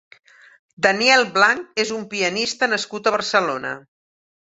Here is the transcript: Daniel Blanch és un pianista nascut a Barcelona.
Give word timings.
Daniel 0.85 1.25
Blanch 1.35 1.83
és 1.83 1.91
un 1.97 2.07
pianista 2.13 2.71
nascut 2.71 3.11
a 3.11 3.13
Barcelona. 3.17 3.75